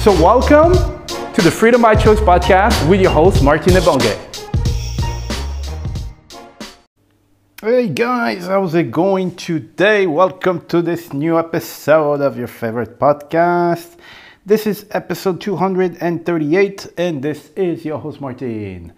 [0.00, 0.72] So welcome
[1.34, 4.16] to the Freedom by Choice podcast with your host, Martin Ebonge.
[7.60, 10.06] Hey guys, how's it going today?
[10.06, 13.98] Welcome to this new episode of your favorite podcast.
[14.46, 18.94] This is episode 238, and this is your host Martin.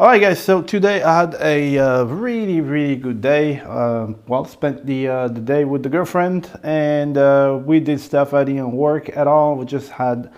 [0.00, 0.38] All right, guys.
[0.40, 3.58] So today I had a uh, really, really good day.
[3.58, 8.32] Uh, well, spent the uh, the day with the girlfriend, and uh, we did stuff
[8.32, 9.56] I didn't work at all.
[9.56, 10.30] We just had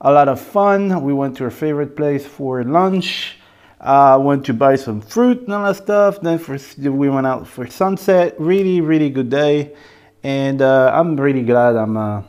[0.00, 1.02] a lot of fun.
[1.02, 3.36] We went to our favorite place for lunch
[3.82, 6.22] uh, went to buy some fruit and all that stuff.
[6.22, 8.34] Then for, we went out for sunset.
[8.40, 9.74] Really, really good day,
[10.22, 12.24] and uh, I'm really glad I'm,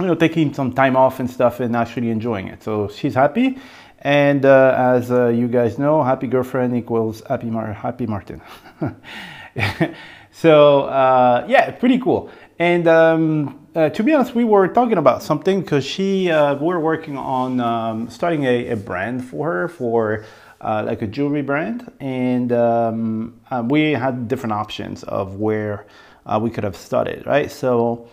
[0.00, 2.60] you know, taking some time off and stuff and actually enjoying it.
[2.64, 3.56] So she's happy,
[4.02, 8.42] and uh, as uh, you guys know, happy girlfriend equals happy Mar- happy Martin.
[10.30, 12.30] so uh, yeah, pretty cool.
[12.58, 17.58] And um, to be honest, we were talking about something because she we're working on
[17.60, 20.24] um, starting a, a brand for her for
[20.62, 25.86] uh, like a jewelry brand, and um, uh, we had different options of where
[26.24, 27.50] uh, we could have started, right?
[27.50, 28.08] So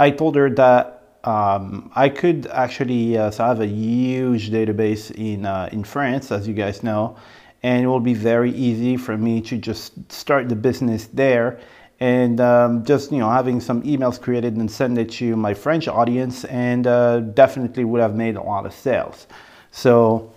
[0.00, 5.10] I told her that um, I could actually, uh, so I have a huge database
[5.12, 7.16] in uh, in France, as you guys know,
[7.62, 11.60] and it will be very easy for me to just start the business there
[12.02, 15.86] and um, just you know having some emails created and send it to my French
[15.86, 19.28] audience, and uh, definitely would have made a lot of sales.
[19.70, 20.32] So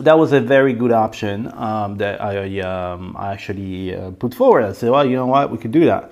[0.00, 4.64] that was a very good option um, that I, um, I actually uh, put forward.
[4.64, 6.10] I said, well, you know what, we could do that.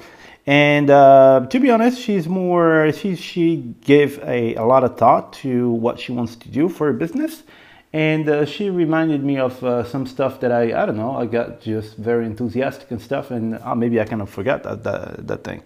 [0.50, 5.32] And uh, to be honest, she's more, she, she gave a, a lot of thought
[5.34, 7.44] to what she wants to do for her business.
[7.92, 11.26] And uh, she reminded me of uh, some stuff that I, I don't know, I
[11.26, 13.30] got just very enthusiastic and stuff.
[13.30, 15.62] And uh, maybe I kind of forgot that, that, that thing.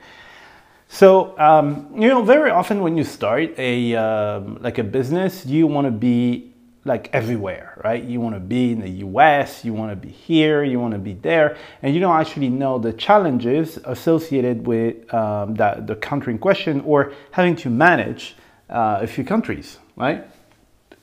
[0.88, 5.66] So, um, you know, very often when you start a, um, like a business, you
[5.66, 6.52] want to be
[6.84, 8.02] like everywhere, right?
[8.02, 10.98] You want to be in the US, you want to be here, you want to
[10.98, 16.32] be there, and you don't actually know the challenges associated with um, that, the country
[16.32, 18.36] in question or having to manage
[18.68, 20.26] uh, a few countries, right?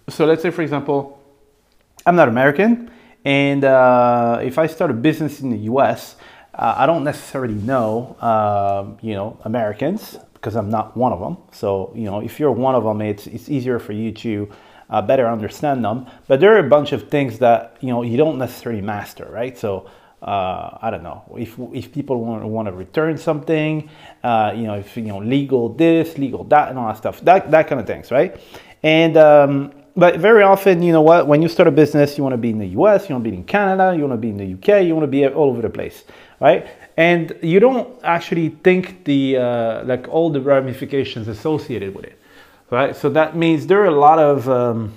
[0.10, 1.20] So let's say, for example,
[2.06, 2.92] I'm not American,
[3.26, 6.16] and uh, if I start a business in the US,
[6.54, 11.38] uh, I don't necessarily know, um, you know, Americans because I'm not one of them.
[11.52, 14.52] So, you know, if you're one of them, it's, it's easier for you to
[14.92, 16.06] uh, better understand them.
[16.28, 19.58] But there are a bunch of things that you know you don't necessarily master, right?
[19.58, 19.90] So
[20.22, 23.90] uh, I don't know if if people want, want to return something,
[24.24, 27.50] uh, you know, if you know legal this, legal that, and all that stuff, that
[27.52, 28.40] that kind of things, right?
[28.84, 32.34] And um, but very often, you know what, when you start a business, you want
[32.34, 34.30] to be in the US, you want to be in Canada, you want to be
[34.30, 36.04] in the UK, you want to be all over the place,
[36.40, 36.68] right?
[36.98, 42.21] And you don't actually think the uh, like all the ramifications associated with it
[42.72, 42.96] right?
[42.96, 44.94] So that means there are a lot of um,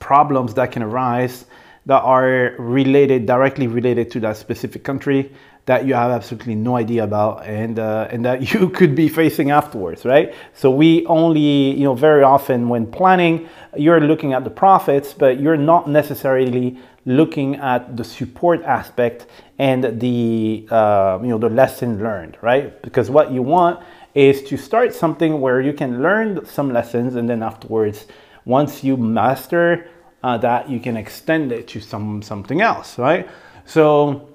[0.00, 1.44] problems that can arise
[1.84, 5.32] that are related, directly related to that specific country
[5.66, 9.50] that you have absolutely no idea about and, uh, and that you could be facing
[9.50, 10.34] afterwards, right?
[10.54, 15.40] So we only, you know, very often when planning, you're looking at the profits, but
[15.40, 19.26] you're not necessarily looking at the support aspect
[19.58, 22.80] and the, uh, you know, the lesson learned, right?
[22.82, 23.84] Because what you want
[24.16, 28.06] is to start something where you can learn some lessons and then afterwards,
[28.46, 29.88] once you master
[30.22, 33.28] uh, that, you can extend it to some something else, right?
[33.66, 34.28] So,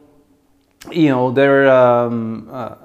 [0.91, 2.75] you know, there, um, uh,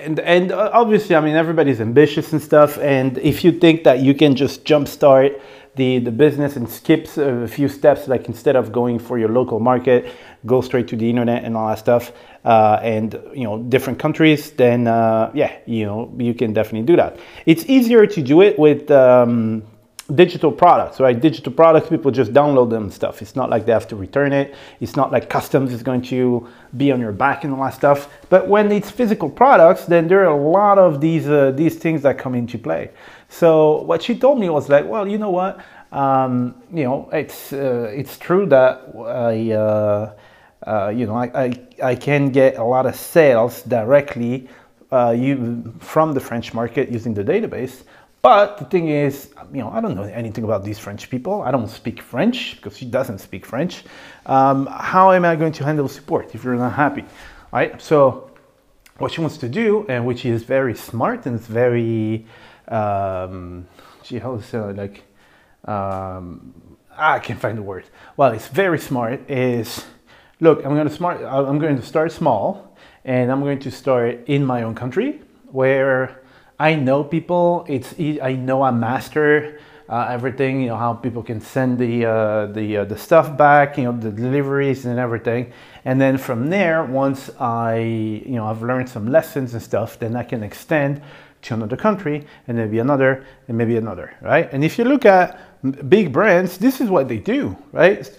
[0.00, 2.78] and and obviously, I mean, everybody's ambitious and stuff.
[2.78, 5.40] And if you think that you can just jumpstart
[5.76, 9.60] the, the business and skips a few steps, like instead of going for your local
[9.60, 10.12] market,
[10.44, 12.12] go straight to the internet and all that stuff,
[12.44, 16.96] uh, and you know different countries, then uh, yeah, you know you can definitely do
[16.96, 17.18] that.
[17.44, 19.62] It's easier to do it with um,
[20.14, 21.18] digital products, right?
[21.18, 23.22] Digital products, people just download them stuff.
[23.22, 24.54] It's not like they have to return it.
[24.80, 28.08] It's not like customs is going to be on your back and all that stuff.
[28.28, 32.02] But when it's physical products, then there are a lot of these uh, these things
[32.02, 32.90] that come into play.
[33.28, 35.60] So what she told me was like, well, you know what?
[35.90, 39.52] Um, you know, it's uh, it's true that I.
[39.52, 40.14] Uh,
[40.66, 41.52] uh, you know, I, I,
[41.90, 44.48] I, can get a lot of sales directly
[44.90, 47.84] uh, you, from the French market using the database.
[48.26, 51.42] But the thing is, you know, I don't know anything about these French people.
[51.42, 53.84] I don't speak French because she doesn't speak French.
[54.26, 57.04] Um, how am I going to handle support if you're not happy,
[57.52, 57.80] right?
[57.80, 58.32] So
[58.98, 62.26] what she wants to do, and which is very smart and it's very,
[62.66, 63.68] um,
[64.02, 65.04] she how to say like,
[65.64, 66.52] um,
[66.98, 67.84] I can't find the word.
[68.16, 69.30] Well, it's very smart.
[69.30, 69.86] Is
[70.40, 71.22] look, I'm going to smart.
[71.22, 75.20] I'm going to start small, and I'm going to start in my own country
[75.52, 76.22] where
[76.58, 77.64] I know people.
[77.68, 80.62] It's I know I master uh, everything.
[80.62, 83.76] You know how people can send the uh, the uh, the stuff back.
[83.76, 85.52] You know the deliveries and everything.
[85.84, 90.16] And then from there, once I you know I've learned some lessons and stuff, then
[90.16, 91.02] I can extend
[91.42, 94.14] to another country and maybe another and maybe another.
[94.22, 94.48] Right.
[94.52, 95.38] And if you look at
[95.88, 97.56] big brands, this is what they do.
[97.72, 98.10] Right.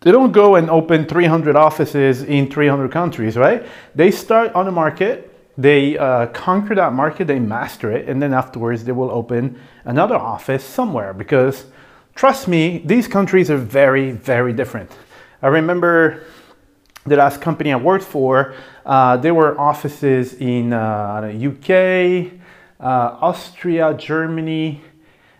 [0.00, 3.66] They don't go and open 300 offices in 300 countries, right?
[3.94, 8.34] They start on a market they uh, conquer that market, they master it, and then
[8.34, 11.66] afterwards they will open another office somewhere because
[12.14, 14.90] trust me, these countries are very, very different.
[15.42, 16.24] I remember
[17.04, 18.54] the last company I worked for,
[18.84, 22.32] uh, there were offices in uh, UK,
[22.80, 24.82] uh, Austria, Germany,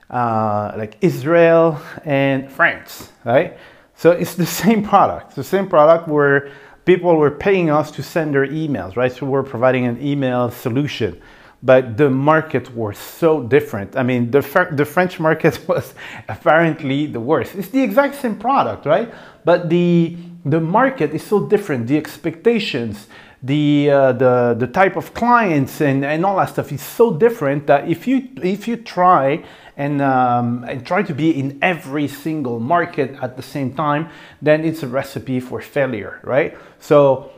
[0.09, 3.59] uh, like Israel, and France, right?
[3.97, 5.29] So it's the same product.
[5.29, 6.53] It's the same product where
[6.87, 9.13] people were paying us to send their emails, right?
[9.13, 11.21] So we're providing an email solution.
[11.63, 13.97] But the market was so different.
[13.97, 14.41] I mean, the,
[14.73, 15.95] the French market was
[16.29, 17.55] apparently the worst.
[17.55, 19.13] It's the exact same product, right?
[19.45, 21.89] But the, the market is so different.
[21.89, 23.09] The expectations,
[23.47, 27.67] the, uh, the, the type of clients and, and all that stuff is so different
[27.69, 29.45] that if you, if you try
[29.77, 34.09] and, um, and try to be in every single market at the same time,
[34.43, 36.59] then it's a recipe for failure, right?
[36.81, 37.31] So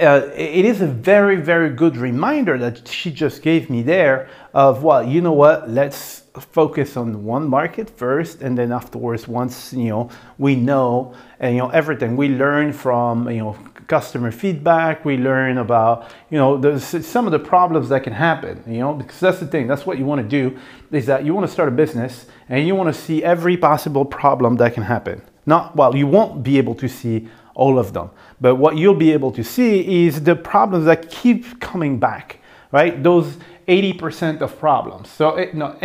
[0.00, 4.82] uh, it is a very, very good reminder that she just gave me there of,
[4.82, 9.88] well, you know what, let's focus on one market first and then afterwards once you
[9.88, 10.08] know
[10.38, 13.56] we know and you know everything we learn from you know
[13.92, 15.04] customer feedback.
[15.04, 19.20] We learn about you know some of the problems that can happen you know because
[19.20, 19.66] that's the thing.
[19.66, 20.58] That's what you want to do
[20.90, 24.04] is that you want to start a business and you want to see every possible
[24.04, 25.20] problem that can happen.
[25.44, 28.08] Not well you won't be able to see all of them
[28.40, 32.38] but what you'll be able to see is the problems that keep coming back
[32.72, 33.02] right?
[33.02, 33.36] Those
[33.68, 35.10] 80% of problems.
[35.10, 35.76] So it, no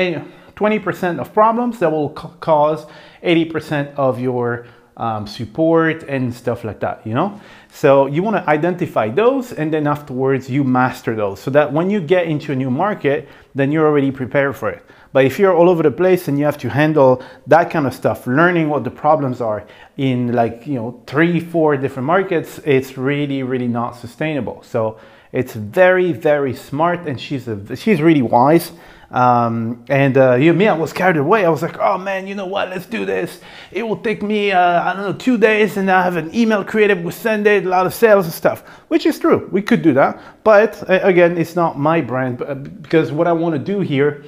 [0.56, 2.88] 20% of problems that will cause
[3.24, 4.66] 80% of your
[4.98, 7.40] um, support and stuff like that, you know?
[7.78, 12.02] So you wanna identify those and then afterwards you master those so that when you
[12.02, 14.84] get into a new market, then you're already prepared for it.
[15.14, 17.94] But if you're all over the place and you have to handle that kind of
[17.94, 19.64] stuff, learning what the problems are
[19.96, 24.64] in like, you know, three, four different markets, it's really, really not sustainable.
[24.64, 24.98] So
[25.32, 28.72] it's very, very smart and she's, a, she's really wise.
[29.10, 31.46] Um, and uh, you know, me, I was carried away.
[31.46, 32.70] I was like, oh man, you know what?
[32.70, 33.40] Let's do this.
[33.72, 36.64] It will take me, uh, I don't know, two days, and I have an email
[36.64, 37.02] creative.
[37.02, 39.48] We send it, a lot of sales and stuff, which is true.
[39.52, 43.54] We could do that, but again, it's not my brand uh, because what I want
[43.56, 44.26] to do here,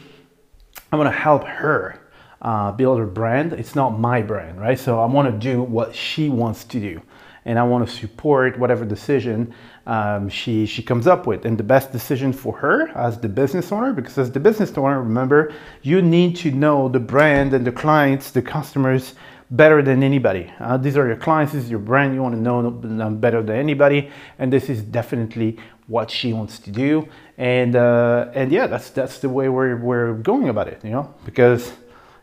[0.91, 1.99] I want to help her
[2.41, 3.53] uh, build her brand.
[3.53, 4.79] It's not my brand, right?
[4.79, 7.01] So I want to do what she wants to do
[7.45, 9.53] and I want to support whatever decision
[9.89, 11.45] um, she, she comes up with.
[11.45, 15.01] And the best decision for her as the business owner, because as the business owner,
[15.01, 19.15] remember, you need to know the brand and the clients, the customers
[19.49, 20.53] better than anybody.
[20.59, 23.41] Uh, these are your clients, this is your brand, you want to know them better
[23.41, 24.11] than anybody.
[24.37, 27.09] And this is definitely what she wants to do.
[27.39, 31.11] And, uh, and yeah, that's, that's the way we're, we're going about it, you know,
[31.25, 31.73] because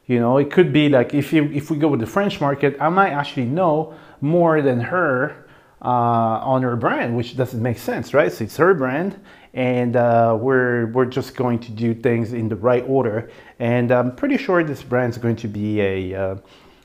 [0.06, 2.76] you know, it could be like if you if we go with the French market,
[2.80, 5.45] I might actually know more than her
[5.82, 8.32] uh, on her brand, which doesn't make sense, right?
[8.32, 9.20] So it's her brand,
[9.54, 13.30] and uh, we're we're just going to do things in the right order.
[13.58, 16.36] And I'm pretty sure this brand's going to be a uh,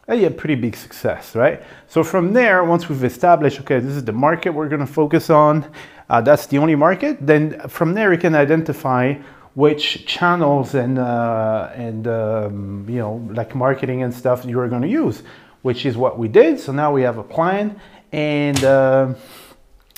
[0.08, 1.64] a, pretty big success, right?
[1.88, 5.30] So from there, once we've established, okay, this is the market we're going to focus
[5.30, 5.72] on.
[6.10, 7.18] Uh, that's the only market.
[7.26, 9.16] Then from there, we can identify
[9.54, 14.82] which channels and uh, and um, you know like marketing and stuff you are going
[14.82, 15.24] to use,
[15.62, 16.60] which is what we did.
[16.60, 17.80] So now we have a plan,
[18.12, 19.14] and, uh,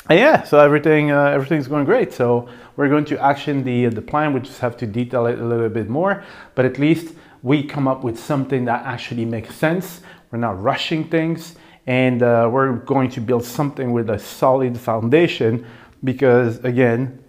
[0.09, 2.13] yeah, so everything uh, everything's going great.
[2.13, 4.33] So we're going to action the the plan.
[4.33, 6.23] We just have to detail it a little bit more,
[6.55, 10.01] but at least we come up with something that actually makes sense.
[10.29, 11.55] We're not rushing things,
[11.87, 15.65] and uh, we're going to build something with a solid foundation
[16.03, 17.23] because again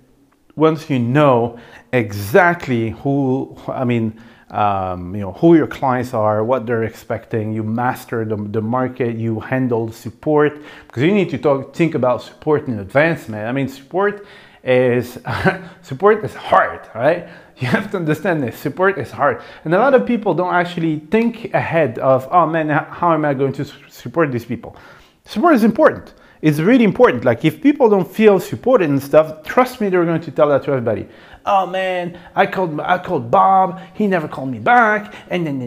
[0.57, 1.59] once you know
[1.93, 4.21] exactly who, I mean,
[4.51, 9.17] um, you know, who your clients are, what they're expecting, you master the, the market,
[9.17, 13.47] you handle support, because you need to talk, think about support in advance, man.
[13.47, 14.27] I mean, support
[14.63, 15.19] is,
[15.83, 17.29] support is hard, right?
[17.57, 19.41] You have to understand this, support is hard.
[19.65, 23.33] And a lot of people don't actually think ahead of, oh man, how am I
[23.33, 24.77] going to support these people?
[25.25, 27.25] Support is important it's really important.
[27.25, 30.63] Like if people don't feel supported and stuff, trust me, they're going to tell that
[30.65, 31.09] to everybody.
[31.47, 35.61] Oh man, I called I called Bob, he never called me back, and then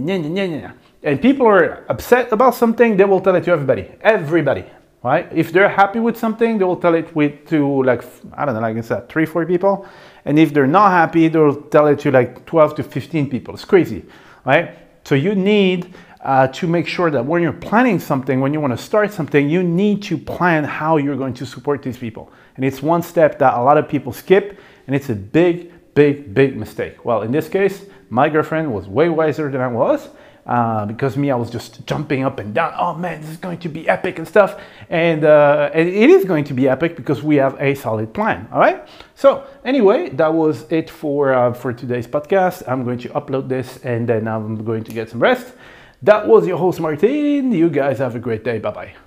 [1.03, 3.89] and people are upset about something, they will tell it to everybody.
[4.01, 4.65] Everybody.
[5.03, 5.29] Right?
[5.31, 8.03] If they're happy with something, they will tell it with to like
[8.33, 9.85] I don't know, like I said, three, four people.
[10.25, 13.53] And if they're not happy, they'll tell it to like 12 to 15 people.
[13.53, 14.03] It's crazy,
[14.43, 14.77] right?
[15.05, 18.77] So you need uh, to make sure that when you're planning something, when you want
[18.77, 22.29] to start something, you need to plan how you're going to support these people.
[22.57, 26.33] And it's one step that a lot of people skip, and it's a big, big,
[26.33, 27.05] big mistake.
[27.05, 30.09] Well, in this case, my girlfriend was way wiser than I was.
[30.47, 32.73] Uh, because me, I was just jumping up and down.
[32.77, 34.57] Oh man, this is going to be epic and stuff.
[34.89, 38.47] And, uh, and it is going to be epic because we have a solid plan.
[38.53, 38.87] All right.
[39.15, 42.63] So anyway, that was it for uh, for today's podcast.
[42.65, 45.53] I'm going to upload this and then I'm going to get some rest.
[46.01, 47.51] That was your host, Martin.
[47.51, 48.59] You guys have a great day.
[48.59, 49.06] Bye bye.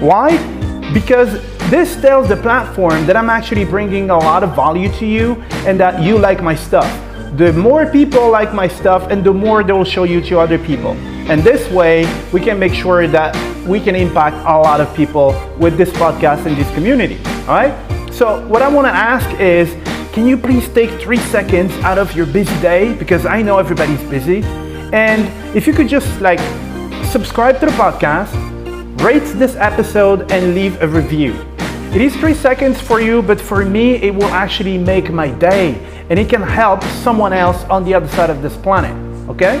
[0.00, 0.38] Why?
[0.94, 1.32] Because
[1.70, 5.34] this tells the platform that I'm actually bringing a lot of value to you
[5.66, 6.88] and that you like my stuff.
[7.36, 10.58] The more people like my stuff and the more they will show you to other
[10.58, 10.92] people.
[11.30, 15.28] And this way, we can make sure that we can impact a lot of people
[15.58, 17.18] with this podcast and this community.
[17.46, 18.12] All right?
[18.12, 19.72] So, what I want to ask is
[20.12, 22.94] can you please take three seconds out of your busy day?
[22.94, 24.42] Because I know everybody's busy.
[24.92, 26.40] And if you could just like
[27.04, 28.34] subscribe to the podcast,
[29.00, 31.32] rate this episode, and leave a review.
[31.94, 35.74] It is three seconds for you, but for me, it will actually make my day
[36.10, 38.94] and it can help someone else on the other side of this planet.
[39.28, 39.58] Okay?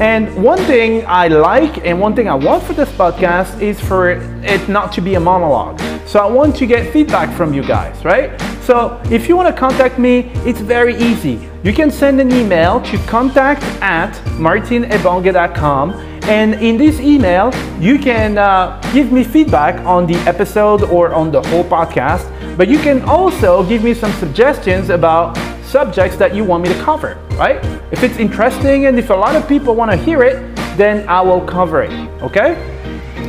[0.00, 4.10] And one thing I like and one thing I want for this podcast is for
[4.10, 5.80] it not to be a monologue.
[6.06, 8.38] So I want to get feedback from you guys, right?
[8.62, 11.48] So if you want to contact me, it's very easy.
[11.62, 18.38] You can send an email to contact at martinebonge.com and in this email, you can
[18.38, 22.24] uh, give me feedback on the episode or on the whole podcast,
[22.56, 26.80] but you can also give me some suggestions about subjects that you want me to
[26.82, 27.62] cover, right?
[27.90, 31.20] If it's interesting and if a lot of people want to hear it, then I
[31.20, 32.54] will cover it, okay?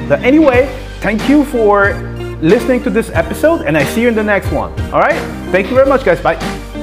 [0.07, 0.67] But anyway,
[1.01, 1.93] thank you for
[2.41, 5.19] listening to this episode and I see you in the next one, all right?
[5.51, 6.21] Thank you very much, guys.
[6.21, 6.74] Bye.